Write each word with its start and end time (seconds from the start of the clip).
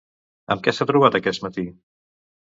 Amb 0.53 0.63
què 0.67 0.71
s'ha 0.77 0.87
trobat 0.91 1.17
aquest 1.19 1.43
matí? 1.47 1.67